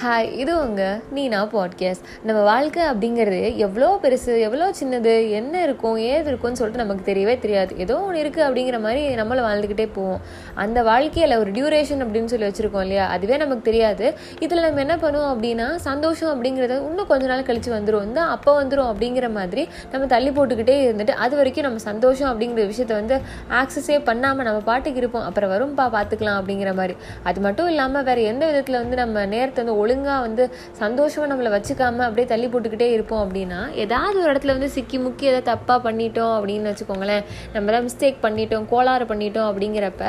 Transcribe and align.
Hi 0.00 0.28
இது 0.32 0.52
உங்க 0.64 0.82
நீனா 1.10 1.38
podcast 1.52 2.04
நம்ம 2.26 2.40
வாழ்க்கை 2.42 2.82
அப்படிங்கிறது 2.90 3.56
எவ்வளோ 3.56 3.86
பெருசு 4.02 4.32
எவ்வளோ 4.40 4.66
சின்னது 4.80 5.30
என்ன 5.30 5.62
இருக்கும் 5.62 5.96
ஏது 6.10 6.28
இருக்கும்னு 6.30 6.58
சொல்லிட்டு 6.60 6.82
நமக்கு 6.82 7.02
தெரியவே 7.08 7.34
தெரியாது. 7.38 7.72
ஏதோ 7.78 7.94
ஒன்று 8.00 8.20
இருக்குது 8.22 8.44
அப்படிங்கிற 8.48 8.78
மாதிரி 8.80 9.00
நம்மளை 9.20 9.42
வாழ்ந்துக்கிட்டே 9.46 9.86
போவோம். 9.92 10.20
அந்த 10.54 10.82
வாழ்க்கையில் 10.82 11.36
ஒரு 11.38 11.50
டியூரேஷன் 11.50 12.04
அப்படின்னு 12.04 12.30
சொல்லி 12.32 12.46
வச்சுருக்கோம் 12.48 12.84
இல்லையா? 12.86 13.06
அதுவே 13.06 13.36
நமக்கு 13.36 13.62
தெரியாது. 13.62 14.06
இதில் 14.40 14.62
நம்ம 14.62 14.80
என்ன 14.80 14.96
பண்ணுவோம் 14.96 15.32
அப்படின்னா 15.32 15.66
சந்தோஷம் 15.88 16.30
அப்படிங்கிறத 16.34 16.76
இன்னும் 16.90 17.06
கொஞ்ச 17.06 17.26
நாள் 17.26 17.42
கழித்து 17.42 17.72
வந்துடும் 17.78 18.06
இந்த 18.10 18.22
அப்போ 18.36 18.54
வந்துடும் 18.62 18.90
அப்படிங்கிற 18.92 19.32
மாதிரி 19.32 19.64
நம்ம 19.90 20.06
தள்ளி 20.06 20.32
போட்டுக்கிட்டே 20.38 20.78
இருந்துட்டு 20.86 21.16
அது 21.26 21.36
வரைக்கும் 21.36 21.68
நம்ம 21.68 21.84
சந்தோஷம் 21.88 22.30
அப்படிங்கிற 22.32 22.68
விஷயத்த 22.72 22.94
வந்து 23.00 23.18
ஆக்சஸே 23.62 23.98
பண்ணாமல் 24.04 24.48
நம்ம 24.50 24.62
பாட்டுக்கு 24.70 25.02
இருப்போம். 25.04 25.26
அப்புறம் 25.30 25.52
வரும்பா 25.56 25.88
பார்த்துக்கலாம் 25.98 26.40
அப்படிங்கிற 26.40 26.72
மாதிரி. 26.74 26.96
அது 27.22 27.40
மட்டும் 27.40 27.70
இல்லாமல் 27.74 28.08
வேறு 28.10 28.30
எந்த 28.34 28.46
விதத்தில் 28.46 28.80
வந்து 28.84 29.02
நம்ம 29.04 29.26
நேரத்தை 29.36 29.60
வந்து 29.60 29.86
ஒழுங்காக 29.88 30.20
வந்து 30.26 30.44
சந்தோஷமாக 30.82 31.30
நம்மளை 31.32 31.52
வச்சுக்காமல் 31.56 32.06
அப்படியே 32.08 32.28
தள்ளி 32.32 32.46
போட்டுக்கிட்டே 32.52 32.90
இருப்போம் 32.94 33.22
அப்படின்னா 33.24 33.60
ஏதாவது 33.84 34.16
ஒரு 34.22 34.30
இடத்துல 34.32 34.54
வந்து 34.56 34.70
சிக்கி 34.76 34.98
முக்கி 35.04 35.24
எதாவது 35.30 35.48
தப்பாக 35.50 35.78
பண்ணிட்டோம் 35.86 36.34
அப்படின்னு 36.38 36.70
வச்சுக்கோங்களேன் 36.72 37.22
நம்ம 37.54 37.66
ஏதாவது 37.70 37.86
மிஸ்டேக் 37.88 38.18
பண்ணிட்டோம் 38.24 38.66
கோளாறு 38.72 39.04
பண்ணிட்டோம் 39.12 39.48
அப்படிங்கிறப்ப 39.50 40.04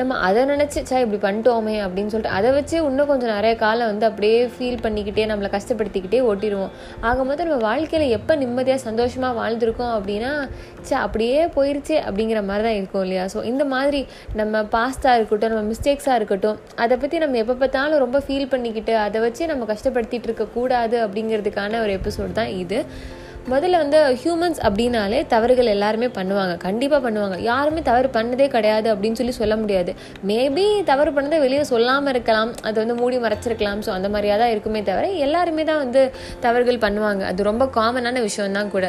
நம்ம 0.00 0.18
அதை 0.26 0.42
நினச்சி 0.52 0.80
சா 0.90 0.98
இப்படி 1.04 1.20
பண்ணிட்டோமே 1.26 1.76
அப்படின்னு 1.84 2.12
சொல்லிட்டு 2.12 2.36
அதை 2.38 2.50
வச்சு 2.56 2.76
இன்னும் 2.88 3.10
கொஞ்சம் 3.10 3.32
நிறைய 3.34 3.54
காலம் 3.64 3.90
வந்து 3.92 4.06
அப்படியே 4.10 4.38
ஃபீல் 4.54 4.82
பண்ணிக்கிட்டே 4.84 5.24
நம்மளை 5.30 5.50
கஷ்டப்படுத்திக்கிட்டே 5.56 6.20
ஓட்டிடுவோம். 6.30 6.72
ஆகும்போது 7.08 7.46
நம்ம 7.48 7.58
வாழ்க்கையில் 7.68 8.14
எப்போ 8.18 8.32
நிம்மதியாக 8.42 8.80
சந்தோஷமாக 8.88 9.38
வாழ்ந்துருக்கோம் 9.40 9.92
அப்படின்னா 9.96 10.32
சே 10.88 10.94
அப்படியே 11.04 11.38
போயிருச்சு 11.56 11.94
அப்படிங்கிற 12.06 12.40
மாதிரி 12.48 12.64
தான் 12.66 12.76
இருக்கும் 12.80 13.04
இல்லையா? 13.06 13.24
ஸோ 13.32 13.38
இந்த 13.50 13.64
மாதிரி 13.74 14.00
நம்ம 14.40 14.62
பாஸ்டாக 14.74 15.18
இருக்கட்டும் 15.18 15.52
நம்ம 15.52 15.64
மிஸ்டேக்ஸாக 15.72 16.18
இருக்கட்டும் 16.20 16.58
அதை 16.82 16.94
பற்றி 17.02 17.16
நம்ம 17.24 17.38
எப்போ 17.42 17.54
பார்த்தாலும் 17.62 18.02
ரொம்ப 18.04 18.18
ஃபீல் 18.26 18.50
பண்ணிக்கிட்டு 18.52 18.94
அதை 19.06 19.15
அதை 19.16 19.26
வச்சு 19.28 19.44
நம்ம 19.50 19.66
கஷ்டப்படுத்திட்டு 19.70 20.26
இருக்கக்கூடாது 20.28 20.96
அப்படிங்கிறதுக்கான 21.04 21.78
ஒரு 21.84 21.92
எபிசோட் 21.98 22.32
தான் 22.38 22.50
இது. 22.62 22.78
முதல்ல 23.52 23.78
வந்து 23.82 23.98
ஹியூமன்ஸ் 24.22 24.60
அப்படின்னாலே 24.66 25.18
தவறுகள் 25.32 25.70
எல்லாருமே 25.74 26.08
பண்ணுவாங்க. 26.16 26.54
கண்டிப்பாக 26.64 27.00
பண்ணுவாங்க. 27.04 27.36
யாருமே 27.50 27.80
தவறு 27.88 28.08
பண்ணதே 28.16 28.46
கிடையாது 28.54 28.88
அப்படின்னு 28.92 29.18
சொல்லி 29.20 29.34
சொல்ல 29.40 29.56
முடியாது. 29.62 29.92
மேபி 30.30 30.64
தவறு 30.90 31.12
பண்ணதை 31.18 31.38
வெளியே 31.44 31.64
சொல்லாமல் 31.72 32.12
இருக்கலாம். 32.14 32.52
அது 32.68 32.76
வந்து 32.82 32.96
மூடி 33.02 33.18
மறைச்சிருக்கலாம். 33.26 33.82
ஸோ 33.86 33.92
அந்த 33.98 34.10
மாதிரியாக 34.14 34.40
தான் 34.42 34.52
இருக்குமே 34.54 34.82
தவிர 34.90 35.12
எல்லாருமே 35.26 35.64
தான் 35.70 35.82
வந்து 35.84 36.02
தவறுகள் 36.46 36.84
பண்ணுவாங்க. 36.86 37.22
அது 37.32 37.48
ரொம்ப 37.50 37.66
காமனான 37.78 38.22
விஷயம்தான் 38.28 38.74
கூட. 38.76 38.88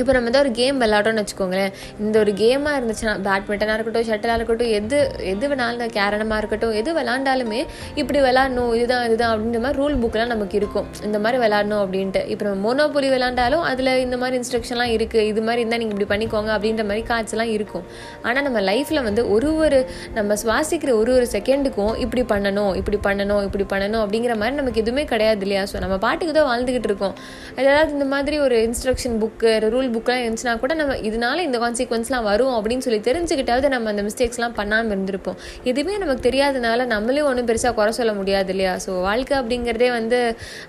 இப்போ 0.00 0.12
நம்ம 0.16 0.30
தான் 0.34 0.42
ஒரு 0.44 0.52
கேம் 0.60 0.78
விளாட்டோம்னு 0.82 1.22
வச்சுக்கோங்களேன். 1.22 1.72
இந்த 2.04 2.16
ஒரு 2.22 2.32
கேமாக 2.40 2.78
இருந்துச்சுன்னா 2.78 3.14
பேட்மிண்டனாக 3.26 3.76
இருக்கட்டும் 3.78 4.06
ஷட்டிலாக 4.10 4.38
இருக்கட்டும் 4.38 4.72
எது 4.78 4.98
எது 5.32 5.44
வேணாலும் 5.50 5.92
கேரணமாக 5.98 6.38
இருக்கட்டும் 6.42 6.74
எது 6.80 6.90
விளாண்டாலுமே 6.98 7.60
இப்படி 8.00 8.18
விளாடணும் 8.26 8.72
இதுதான் 8.78 9.04
இதுதான் 9.08 9.32
அப்படின்ற 9.34 9.60
மாதிரி 9.66 9.78
ரூல் 9.82 9.96
புக்கெலாம் 10.02 10.32
நமக்கு 10.34 10.56
இருக்கும். 10.60 10.86
இந்த 11.08 11.18
மாதிரி 11.24 11.40
விளாடணும் 11.44 11.82
அப்படின்ட்டு. 11.84 12.22
இப்போ 12.32 12.44
நம்ம 12.48 12.60
மோனோபொலி 12.66 13.10
விளாண்டாலும் 13.14 13.64
அதில் 13.70 13.92
இந்த 14.04 14.18
மாதிரி 14.22 14.38
இன்ஸ்ட்ரக்ஷன்லாம் 14.40 14.92
இருக்குது 14.96 15.26
இது 15.32 15.42
மாதிரி 15.48 15.62
இருந்தால் 15.62 15.82
நீங்கள் 15.82 15.96
இப்படி 15.96 16.10
பண்ணிக்கோங்க 16.14 16.50
அப்படின்ற 16.56 16.84
மாதிரி 16.90 17.04
காட்சிலாம் 17.12 17.52
இருக்கும். 17.56 17.84
ஆனால் 18.26 18.44
நம்ம 18.48 18.62
லைஃப்பில் 18.70 19.02
வந்து 19.08 19.24
ஒரு 19.36 19.50
ஒரு 19.64 19.80
நம்ம 20.18 20.36
சுவாசிக்கிற 20.42 20.90
ஒரு 21.00 21.10
ஒரு 21.18 21.26
செகண்டுக்கும் 21.34 21.94
இப்படி 22.04 22.24
பண்ணணும் 22.34 22.72
இப்படி 22.80 23.00
பண்ணணும் 23.08 23.42
இப்படி 23.48 23.66
பண்ணணும் 23.72 24.02
அப்படிங்கிற 24.04 24.34
மாதிரி 24.42 24.56
நமக்கு 24.60 24.82
எதுவுமே 24.84 25.04
கிடையாது 25.12 25.44
இல்லையா? 25.46 25.64
ஸோ 25.72 25.76
நம்ம 25.84 25.96
பாட்டுக்கு 26.04 26.34
தான் 26.38 26.48
வாழ்ந்துக்கிட்டு 26.50 26.90
இருக்கோம். 26.90 27.14
அதாவது 27.58 27.92
இந்த 27.96 28.08
மாதிரி 28.14 28.38
ஒரு 28.46 28.56
இன்ஸ்ட்ரக்ஷன் 28.68 29.16
புக்கு 29.22 29.52
ரூல் 29.74 29.85
ஸ்கூல் 29.86 29.96
புக்கெலாம் 29.96 30.22
இருந்துச்சுன்னா 30.22 30.54
கூட 30.62 30.72
நம்ம 30.78 30.94
இதனால 31.08 31.42
இந்த 31.46 31.58
கான்சிக்வன்ஸ்லாம் 31.62 32.26
வரும் 32.28 32.54
அப்படின்னு 32.58 32.84
சொல்லி 32.86 32.98
தெரிஞ்சுக்கிட்டாவது 33.08 33.66
நம்ம 33.74 33.90
அந்த 33.92 34.02
மிஸ்டேக்ஸ்லாம் 34.06 34.54
பண்ணாமல் 34.58 34.92
இருந்திருப்போம். 34.94 35.38
எதுவுமே 35.70 35.94
நமக்கு 36.02 36.22
தெரியாதனால 36.28 36.86
நம்மளே 36.92 37.22
ஒன்றும் 37.28 37.48
பெருசாக 37.50 37.72
குறை 37.78 37.92
சொல்ல 37.98 38.12
முடியாது 38.18 38.52
இல்லையா? 38.54 38.72
ஸோ 38.84 38.90
வாழ்க்கை 39.08 39.34
அப்படிங்கிறதே 39.40 39.88
வந்து 39.98 40.18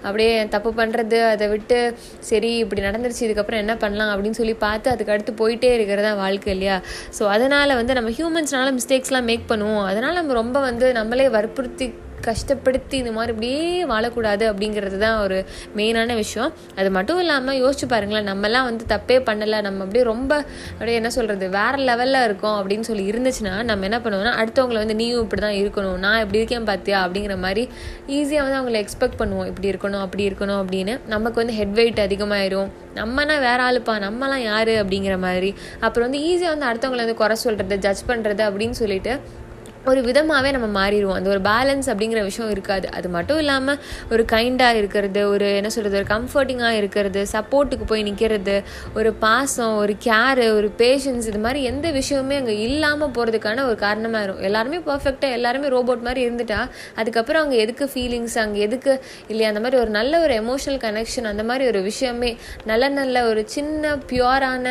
அப்படியே 0.07 0.31
தப்பு 0.55 0.71
பண்ணுறது 0.79 1.19
அதை 1.33 1.47
விட்டு 1.53 1.79
சரி 2.29 2.51
இப்படி 2.63 2.83
நடந்துருச்சு 2.87 3.23
இதுக்கப்புறம் 3.27 3.63
என்ன 3.63 3.75
பண்ணலாம் 3.83 4.11
அப்படின்னு 4.15 4.39
சொல்லி 4.41 4.55
பார்த்து 4.65 4.93
அதுக்கு 4.95 5.13
அடுத்து 5.15 5.33
போயிட்டே 5.43 5.71
இருக்கிறதா 5.77 6.11
வாழ்க்கை 6.23 6.51
இல்லையா? 6.57 6.77
ஸோ 7.19 7.25
அதனால் 7.37 7.77
வந்து 7.81 7.95
நம்ம 7.99 8.11
ஹியூமன்ஸ்னால 8.19 8.73
மிஸ்டேக்ஸ்லாம் 8.79 9.29
மேக் 9.31 9.49
பண்ணுவோம். 9.53 9.85
அதனால் 9.91 10.19
நம்ம 10.21 10.35
ரொம்ப 10.41 10.57
வந்து 10.69 10.89
நம்மளே 10.99 11.29
வற்புறுத்தி 11.37 11.87
கஷ்டப்படுத்தி 12.25 12.95
இந்த 13.01 13.11
மாதிரி 13.17 13.31
இப்படியே 13.33 13.85
வாழக்கூடாது 13.91 14.43
அப்படிங்கிறது 14.51 14.97
தான் 15.03 15.17
ஒரு 15.25 15.37
மெயினான 15.77 16.15
விஷயம். 16.21 16.51
அது 16.79 16.89
மட்டும் 16.97 17.19
இல்லாமல் 17.23 17.59
யோசிச்சு 17.63 17.87
பாருங்களேன் 17.93 18.27
நம்மலாம் 18.31 18.67
வந்து 18.69 18.85
தப்பே 18.93 19.17
பண்ணலை 19.29 19.59
நம்ம 19.67 19.83
அப்படியே 19.85 20.05
ரொம்ப 20.13 20.31
அப்படியே 20.71 20.97
என்ன 21.01 21.09
சொல்கிறது 21.17 21.49
வேறு 21.57 21.79
லெவலில் 21.89 22.23
இருக்கோம் 22.27 22.57
அப்படின்னு 22.59 22.87
சொல்லி 22.89 23.05
இருந்துச்சுன்னா 23.11 23.53
நம்ம 23.69 23.87
என்ன 23.89 23.99
பண்ணுவோம்னா 24.05 24.33
அடுத்தவங்களை 24.41 24.79
வந்து 24.83 24.97
நீயும் 25.01 25.23
இப்படி 25.25 25.43
தான் 25.47 25.57
இருக்கணும் 25.61 25.97
நான் 26.05 26.19
இப்படி 26.23 26.41
இருக்கேன் 26.41 26.67
பார்த்தியா 26.71 26.99
அப்படிங்கிற 27.05 27.37
மாதிரி 27.45 27.65
ஈஸியாக 28.17 28.45
வந்து 28.45 28.59
அவங்கள 28.59 28.79
எக்ஸ்பெக்ட் 28.83 29.19
பண்ணுவோம். 29.21 29.47
இப்படி 29.51 29.69
இருக்கணும் 29.73 30.03
அப்படி 30.05 30.25
இருக்கணும் 30.29 30.59
அப்படின்னு 30.63 30.95
நமக்கு 31.15 31.41
வந்து 31.43 31.57
ஹெட் 31.59 31.75
வெயிட் 31.79 32.05
அதிகமாயிரும். 32.07 32.69
நம்மனா 32.99 33.35
வேற 33.47 33.59
ஆளுப்பா 33.69 33.95
நம்மலாம் 34.05 34.43
யார் 34.51 34.73
அப்படிங்கிற 34.81 35.15
மாதிரி. 35.25 35.49
அப்புறம் 35.85 36.07
வந்து 36.07 36.21
ஈஸியாக 36.29 36.53
வந்து 36.53 36.69
அடுத்தவங்களை 36.69 37.03
வந்து 37.05 37.19
குறை 37.23 37.35
சொல்கிறது 37.43 37.77
ஜட்ஜ் 37.85 38.07
பண்ணுறது 38.11 38.43
அப்படின்னு 38.49 38.77
சொல்லிட்டு 38.83 39.13
ஒரு 39.91 39.99
விதமாகவே 40.07 40.49
நம்ம 40.55 40.67
மாறிடுவோம். 40.77 41.17
அந்த 41.19 41.29
ஒரு 41.33 41.41
பேலன்ஸ் 41.49 41.87
அப்படிங்கிற 41.91 42.21
விஷயம் 42.29 42.51
இருக்காது. 42.55 42.87
அது 42.97 43.07
மட்டும் 43.15 43.39
இல்லாமல் 43.43 43.77
ஒரு 44.13 44.23
கைண்டாக 44.33 44.79
இருக்கிறது 44.81 45.21
ஒரு 45.33 45.47
என்ன 45.59 45.69
சொல்கிறது 45.75 45.99
ஒரு 46.01 46.07
கம்ஃபர்டிங்காக 46.13 46.79
இருக்கிறது 46.81 47.21
சப்போர்ட்டுக்கு 47.33 47.85
போய் 47.91 48.05
நிற்கிறது 48.07 48.55
ஒரு 48.99 49.09
பாசம் 49.25 49.75
ஒரு 49.83 49.93
கேரு 50.07 50.45
ஒரு 50.57 50.69
பேஷன்ஸ் 50.81 51.27
இது 51.31 51.41
மாதிரி 51.45 51.61
எந்த 51.71 51.87
விஷயமுமே 51.99 52.37
அங்கே 52.41 52.55
இல்லாமல் 52.67 53.13
போகிறதுக்கான 53.17 53.65
ஒரு 53.69 53.77
காரணமாக 53.85 54.23
இருக்கும். 54.25 54.47
எல்லாருமே 54.51 54.79
பர்ஃபெக்டாக 54.89 55.37
எல்லாருமே 55.39 55.69
ரோபோட் 55.75 56.05
மாதிரி 56.07 56.23
இருந்துட்டா 56.27 56.59
அதுக்கப்புறம் 57.01 57.41
அவங்க 57.43 57.57
எதுக்கு 57.65 57.87
ஃபீலிங்ஸ் 57.93 58.37
அங்கே 58.43 58.61
எதுக்கு 58.67 58.91
இல்லையா 59.31 59.49
அந்த 59.53 59.63
மாதிரி 59.65 59.81
ஒரு 59.83 59.93
நல்ல 59.99 60.13
ஒரு 60.25 60.35
எமோஷனல் 60.43 60.79
கனெக்ஷன் 60.85 61.31
அந்த 61.31 61.45
மாதிரி 61.51 61.65
ஒரு 61.71 61.81
விஷயமே 61.89 62.31
நல்ல 62.71 62.83
நல்ல 62.99 63.25
ஒரு 63.31 63.41
சின்ன 63.55 63.95
பியூரான 64.11 64.65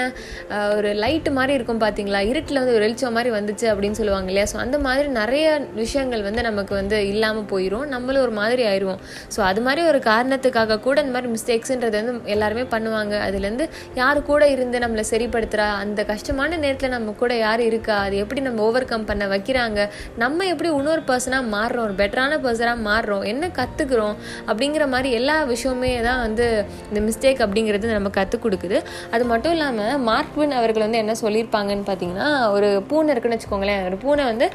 ஒரு 0.78 0.90
லைட்டு 1.02 1.30
மாதிரி 1.38 1.52
இருக்கும் 1.58 1.82
பார்த்தீங்களா 1.84 2.20
இருட்டில் 2.30 2.60
வந்து 2.60 2.74
ஒரு 2.76 2.84
வெளிச்சம் 2.86 3.16
மாதிரி 3.18 3.30
வந்துச்சு 3.38 3.66
அப்படின்னு 3.72 3.98
சொல்லுவாங்க 4.00 4.30
இல்லையா? 4.32 4.48
ஸோ 4.52 4.58
அந்த 4.64 4.76
மாதிரி 4.86 5.05
மாதிரி 5.06 5.20
நிறைய 5.22 5.46
விஷயங்கள் 5.80 6.22
வந்து 6.26 6.42
நமக்கு 6.46 6.72
வந்து 6.78 6.96
இல்லாமல் 7.10 7.46
போயிடும் 7.52 7.86
நம்மளும் 7.94 8.24
ஒரு 8.26 8.32
மாதிரி 8.38 8.62
ஆயிடுவோம் 8.70 9.00
ஸோ 9.34 9.40
அது 9.48 9.60
மாதிரி 9.66 9.80
ஒரு 9.90 9.98
காரணத்துக்காக 10.10 10.78
கூட 10.86 10.96
இந்த 11.04 11.12
மாதிரி 11.16 11.30
மிஸ்டேக்ஸுன்றது 11.34 11.96
வந்து 12.00 12.14
எல்லாருமே 12.34 12.64
பண்ணுவாங்க. 12.74 13.14
அதுலேருந்து 13.26 13.64
யார் 14.00 14.18
கூட 14.30 14.42
இருந்து 14.54 14.76
நம்மளை 14.84 15.04
சரிப்படுத்துகிறா 15.12 15.66
அந்த 15.82 16.00
கஷ்டமான 16.12 16.56
நேரத்தில் 16.64 16.94
நம்ம 16.96 17.14
கூட 17.22 17.32
யார் 17.44 17.62
இருக்கா? 17.68 17.96
அது 18.06 18.16
எப்படி 18.24 18.40
நம்ம 18.48 18.62
ஓவர் 18.68 18.88
கம் 18.92 19.06
பண்ண 19.10 19.24
வைக்கிறாங்க? 19.34 19.80
நம்ம 20.22 20.46
எப்படி 20.52 20.70
இன்னொரு 20.78 21.04
பர்சனாக 21.10 21.44
மாறுறோம்? 21.56 21.86
ஒரு 21.88 21.96
பெட்டரான 22.02 22.38
பர்சனாக 22.46 22.84
மாறுறோம்? 22.88 23.24
என்ன 23.32 23.50
கற்றுக்குறோம் 23.60 24.16
அப்படிங்கிற 24.50 24.86
மாதிரி 24.94 25.10
எல்லா 25.20 25.36
விஷயமே 25.52 25.92
தான் 26.08 26.22
வந்து 26.26 26.46
இந்த 26.90 27.02
மிஸ்டேக் 27.08 27.44
அப்படிங்கிறது 27.46 27.94
நம்ம 27.98 28.12
கற்றுக் 28.18 28.44
கொடுக்குது. 28.46 28.80
அது 29.14 29.24
மட்டும் 29.32 29.54
இல்லாமல் 29.56 29.96
மார்க்வின் 30.10 30.56
அவர்கள் 30.60 30.86
வந்து 30.86 31.02
என்ன 31.04 31.16
சொல்லியிருப்பாங்கன்னு 31.24 31.86
பார்த்தீங்கன்னா 31.90 32.28
ஒரு 32.56 32.68
பூனை 32.90 33.10
இருக்குன்னு 33.12 33.38
வச்சுக்கோங்களேன். 33.38 33.82
ஒரு 33.88 33.96
பூனை 34.04 34.24
வந்து 34.32 34.46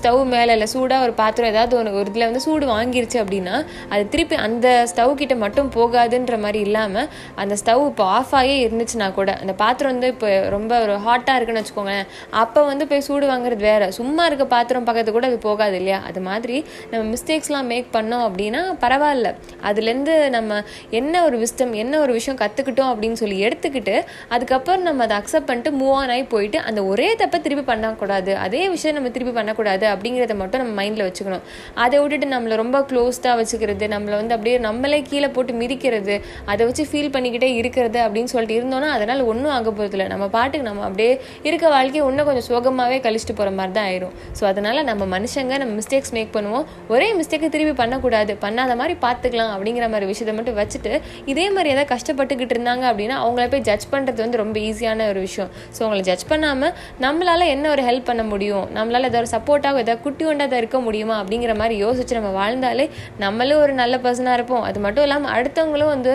ஸ்டவ் 0.00 0.20
மேலே 0.34 0.52
இல்லை 0.56 0.68
சூடாக 0.74 1.06
ஒரு 1.06 1.12
பாத்திரம் 1.22 1.50
ஏதாவது 1.52 1.74
ஒன்று 1.78 1.96
ஒரு 2.00 2.08
இதில் 2.10 2.26
வந்து 2.28 2.40
சூடு 2.44 2.66
வாங்கிருச்சு 2.74 3.18
அப்படின்னா 3.22 3.56
அது 3.92 4.02
திருப்பி 4.12 4.36
அந்த 4.46 4.68
ஸ்டவ் 4.90 5.14
கிட்ட 5.20 5.34
மட்டும் 5.42 5.68
போகாதுன்ற 5.76 6.34
மாதிரி 6.44 6.60
இல்லாமல் 6.66 7.08
அந்த 7.42 7.54
ஸ்டவ் 7.62 7.82
இப்போ 7.90 8.04
ஆஃப் 8.18 8.34
ஆகி 8.38 8.54
இருந்துச்சுன்னா 8.66 9.08
கூட 9.18 9.30
அந்த 9.42 9.52
பாத்திரம் 9.62 9.92
வந்து 9.92 10.08
இப்போ 10.14 10.28
ரொம்ப 10.54 10.72
ஒரு 10.84 10.94
ஹாட்டாக 11.06 11.36
இருக்குன்னு 11.36 11.62
வச்சுக்கோங்களேன். 11.62 12.06
அப்போ 12.42 12.60
வந்து 12.70 12.84
போய் 12.90 13.04
சூடு 13.08 13.26
வாங்குறது 13.32 13.62
வேறு. 13.68 13.86
சும்மா 13.98 14.24
இருக்க 14.26 14.44
பாத்திரம் 14.54 14.86
பக்கத்து 14.88 15.12
கூட 15.16 15.26
அது 15.30 15.38
போகாது 15.46 15.76
இல்லையா? 15.80 15.98
அது 16.10 16.20
மாதிரி 16.28 16.56
நம்ம 16.90 17.02
மிஸ்டேக்ஸ்லாம் 17.14 17.68
மேக் 17.72 17.88
பண்ணோம் 17.96 18.24
அப்படின்னா 18.28 18.62
பரவாயில்ல. 18.84 19.28
அதுலேருந்து 19.70 20.14
நம்ம 20.36 20.60
என்ன 21.00 21.24
ஒரு 21.28 21.38
விஸ்டம் 21.44 21.74
என்ன 21.82 22.00
ஒரு 22.04 22.14
விஷயம் 22.18 22.40
கற்றுக்கிட்டோம் 22.42 22.90
அப்படின்னு 22.92 23.20
சொல்லி 23.22 23.38
எடுத்துக்கிட்டு 23.48 23.96
அதுக்கப்புறம் 24.36 24.86
நம்ம 24.88 25.06
அதை 25.08 25.16
அக்செப்ட் 25.20 25.48
பண்ணிட்டு 25.50 25.72
மூவ் 25.80 25.94
ஆன் 26.00 26.14
ஆகி 26.16 26.26
போயிட்டு 26.34 26.60
அந்த 26.70 26.80
ஒரே 26.92 27.08
தப்பை 27.22 27.40
திருப்பி 27.46 27.66
பண்ணக்கூடாது. 27.72 28.32
அதே 28.46 28.64
விஷயம் 28.76 28.98
நம்ம 28.98 29.14
திருப்பி 29.16 29.34
பண்ணக்கூடாது. 29.38 29.79
அப்படிங்கிறத 29.92 30.34
மட்டும் 30.42 30.62
நம்ம 30.62 30.74
மைண்டில் 30.80 31.04
வச்சுக்கணும். 31.08 31.44
அதை 31.84 31.96
விட்டுட்டு 32.02 32.26
நம்மளை 32.34 32.56
ரொம்ப 32.62 32.78
க்ளோஸ்டாக 32.90 33.34
வச்சுக்கிறது 33.40 33.88
நம்மளை 33.94 34.16
வந்து 34.20 34.34
அப்படியே 34.36 34.56
நம்மளே 34.68 35.00
கீழே 35.10 35.28
போட்டு 35.36 35.54
மிதிக்கிறது 35.62 36.16
அதை 36.52 36.62
வச்சு 36.68 36.84
ஃபீல் 36.90 37.12
பண்ணிக்கிட்டே 37.16 37.50
இருக்கிறது 37.60 37.98
அப்படின்னு 38.06 38.32
சொல்லிட்டு 38.34 38.58
இருந்தோன்னா 38.60 38.90
அதனால் 38.96 39.22
ஒன்றும் 39.32 39.52
ஆக 39.56 39.68
போகிறதில்ல 39.70 40.06
நம்ம 40.14 40.28
பாட்டுக்கு 40.36 40.68
நம்ம 40.68 40.84
அப்படியே 40.88 41.12
இருக்க 41.48 41.66
வாழ்க்கையை 41.76 42.04
இன்னும் 42.10 42.28
கொஞ்சம் 42.30 42.46
சோகமாகவே 42.50 42.98
கழிச்சிட்டு 43.06 43.36
போகிற 43.40 43.54
மாதிரி 43.58 43.74
தான் 43.78 43.86
ஆயிரும். 43.90 44.14
ஸோ 44.38 44.42
அதனால் 44.52 44.80
நம்ம 44.90 45.02
மனுஷங்க 45.16 45.56
நம்ம 45.62 45.74
மிஸ்டேக்ஸ் 45.80 46.12
மேக் 46.16 46.32
பண்ணுவோம். 46.36 46.64
ஒரே 46.94 47.08
மிஸ்டேக்கை 47.20 47.50
திருப்பி 47.56 47.74
பண்ணக்கூடாது. 47.82 48.32
பண்ணாத 48.44 48.74
மாதிரி 48.80 48.96
பார்த்துக்கலாம் 49.06 49.52
அப்படிங்கிற 49.56 49.86
மாதிரி 49.92 50.06
விஷயத்தை 50.12 50.34
மட்டும் 50.38 50.58
வச்சுட்டு 50.60 50.92
இதே 51.32 51.46
மாதிரி 51.56 51.68
ஏதாவது 51.74 51.90
கஷ்டப்பட்டுக்கிட்டு 51.94 52.54
இருந்தாங்க 52.56 52.84
அப்படின்னா 52.90 53.16
அவங்கள 53.24 53.46
போய் 53.54 53.64
ஜட்ஜ் 53.68 53.86
பண்ணுறது 53.94 54.20
வந்து 54.24 54.40
ரொம்ப 54.42 54.56
ஈஸியான 54.68 55.06
ஒரு 55.12 55.20
விஷயம். 55.26 55.50
ஸோ 55.76 55.80
அவங்களை 55.84 56.02
ஜட்ஜ் 56.08 56.26
பண்ணாமல் 56.32 56.72
நம்மளால் 57.04 57.46
என்ன 57.54 57.68
ஒரு 57.74 57.82
ஹெல்ப் 57.88 58.06
பண்ண 58.10 58.22
முடியும்? 58.32 58.66
நம்மளால் 58.76 59.08
ஏதாவது 59.08 59.22
ஒரு 59.22 59.30
சப்போர்ட்டாக 59.34 59.69
ஏதாவது 59.78 60.02
குட்டி 60.06 60.24
ஒண்டாக 60.30 60.60
இருக்க 60.62 60.78
முடியுமா 60.86 61.16
அப்படிங்கிற 61.22 61.54
மாதிரி 61.60 61.76
யோசிச்சு 61.84 62.18
நம்ம 62.18 62.32
வாழ்ந்தாலே 62.40 62.86
நம்மளும் 63.24 63.62
ஒரு 63.64 63.72
நல்ல 63.80 63.96
பர்சனாக 64.06 64.38
இருப்போம். 64.38 64.64
அது 64.68 64.80
மட்டும் 64.86 65.06
இல்லாமல் 65.06 65.32
அடுத்தவங்களும் 65.36 65.92
வந்து 65.94 66.12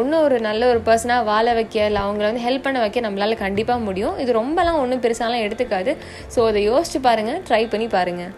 இன்னும் 0.00 0.22
ஒரு 0.26 0.38
நல்ல 0.48 0.68
ஒரு 0.72 0.82
பர்சனாக 0.88 1.28
வாழ 1.30 1.46
வைக்க 1.60 1.86
இல்லை 1.90 2.02
அவங்கள 2.06 2.26
வந்து 2.30 2.44
ஹெல்ப் 2.48 2.66
பண்ண 2.66 2.80
வைக்க 2.84 3.06
நம்மளால் 3.08 3.42
கண்டிப்பாக 3.44 3.86
முடியும். 3.88 4.18
இது 4.24 4.40
ரொம்பலாம் 4.42 4.82
ஒன்றும் 4.82 5.04
பெருசாலாம் 5.06 5.46
எடுத்துக்காது. 5.46 5.94
ஸோ 6.36 6.46
அதை 6.50 6.62
யோசிச்சு 6.70 7.00
பாருங்கள் 7.08 7.40
ட்ரை 7.50 7.64
பண்ணி 7.74 7.88
பாருங்கள் 7.96 8.34